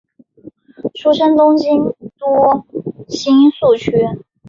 [0.95, 1.83] 出身于东京
[2.17, 2.65] 都
[3.07, 3.93] 新宿区。